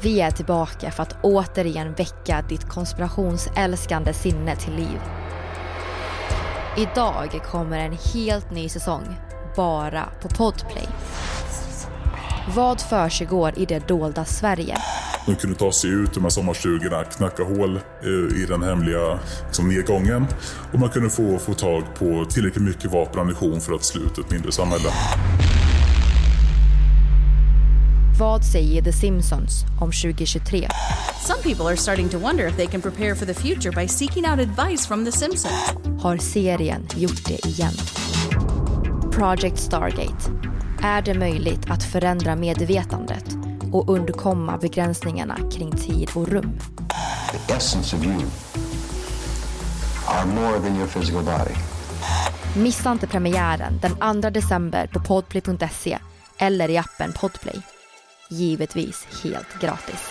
Vi 0.00 0.20
är 0.20 0.30
tillbaka 0.30 0.90
för 0.90 1.02
att 1.02 1.16
återigen 1.22 1.94
väcka 1.94 2.44
ditt 2.48 2.68
konspirationsälskande 2.68 4.12
sinne 4.12 4.56
till 4.56 4.74
liv. 4.74 5.00
Idag 6.76 7.40
kommer 7.50 7.78
en 7.78 7.98
helt 8.14 8.50
ny 8.50 8.68
säsong 8.68 9.16
bara 9.56 10.08
på 10.22 10.28
Podplay. 10.28 10.88
Vad 12.54 12.80
försiggår 12.80 13.58
i 13.58 13.66
det 13.66 13.88
dolda 13.88 14.24
Sverige? 14.24 14.76
De 15.26 15.36
kunde 15.36 15.56
ta 15.56 15.72
sig 15.72 15.90
ut 15.90 16.14
de 16.14 16.22
här 16.22 16.30
sommarstugorna, 16.30 17.04
knacka 17.04 17.42
hål 17.42 17.76
eh, 18.02 18.42
i 18.42 18.46
den 18.48 18.62
hemliga 18.62 19.18
liksom, 19.46 19.68
nedgången. 19.68 20.26
Och 20.72 20.78
man 20.78 20.88
kunde 20.88 21.10
få, 21.10 21.38
få 21.38 21.54
tag 21.54 21.82
på 21.98 22.24
tillräckligt 22.24 22.64
mycket 22.64 22.92
vapen 22.92 23.14
och 23.14 23.20
ammunition 23.20 23.60
för 23.60 23.72
att 23.72 23.84
slå 23.84 24.02
ut 24.02 24.18
ett 24.18 24.30
mindre 24.30 24.52
samhälle. 24.52 24.88
Vad 28.18 28.44
säger 28.44 28.82
The 28.82 28.92
Simpsons 28.92 29.64
om 29.80 29.92
2023? 29.92 30.68
Some 31.26 31.42
people 31.42 31.66
are 31.66 31.76
starting 31.76 32.08
to 32.08 32.18
wonder 32.18 32.48
if 32.48 32.56
they 32.56 32.66
can 32.66 32.82
prepare 32.82 33.14
for 33.14 33.26
the 33.26 33.34
future 33.34 33.70
by 33.82 33.88
seeking 33.88 34.24
out 34.24 34.40
advice 34.40 34.88
from 34.88 35.04
The 35.04 35.12
Simpsons. 35.12 35.54
Har 36.02 36.16
serien 36.16 36.86
gjort 36.94 37.24
det 37.26 37.46
igen? 37.46 37.72
Project 39.12 39.58
Stargate. 39.58 40.30
Är 40.82 41.02
det 41.02 41.14
möjligt 41.14 41.70
att 41.70 41.82
förändra 41.82 42.36
medvetandet 42.36 43.24
och 43.72 43.88
undkomma 43.88 44.58
begränsningarna 44.58 45.38
kring 45.52 45.76
tid 45.76 46.10
och 46.14 46.28
rum? 46.28 46.58
The 47.46 47.54
essence 47.54 47.96
of 47.96 48.04
you 48.04 48.22
are 50.08 50.26
more 50.26 50.60
than 50.60 50.76
your 50.76 50.86
physical 50.86 51.22
body. 51.24 51.54
Missa 52.54 52.92
inte 52.92 53.06
premiären 53.06 53.80
den 53.82 54.22
2 54.22 54.30
december 54.30 54.86
på 54.86 55.00
podplay.se 55.00 55.98
eller 56.38 56.70
i 56.70 56.78
appen 56.78 57.12
Podplay. 57.12 57.75
Givetvis 58.30 59.06
helt 59.24 59.60
gratis. 59.60 60.10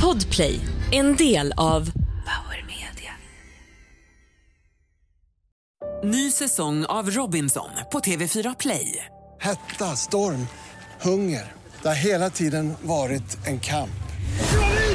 Podplay, 0.00 0.60
en 0.92 1.16
del 1.16 1.52
av 1.56 1.90
Power 1.90 2.64
Media. 2.66 3.12
Ny 6.04 6.30
säsong 6.30 6.84
av 6.84 7.10
Robinson 7.10 7.70
på 7.92 7.98
TV4 7.98 8.56
Play. 8.60 9.04
Hetta, 9.40 9.84
storm, 9.84 10.46
hunger. 11.00 11.52
Det 11.82 11.88
har 11.88 11.94
hela 11.94 12.30
tiden 12.30 12.74
varit 12.82 13.46
en 13.46 13.60
kamp. 13.60 13.90